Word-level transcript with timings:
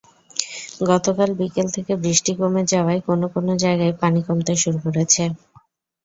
গতকাল 0.89 1.29
বিকেল 1.39 1.67
থেকে 1.75 1.93
বৃষ্টি 2.03 2.31
কমে 2.39 2.63
যাওয়ায় 2.71 3.01
কোনো 3.07 3.25
কোনো 3.33 3.51
জায়গায় 3.63 3.93
পানি 4.01 4.19
কমতে 4.27 4.53
শুরু 4.61 4.77
করেছে। 4.85 5.23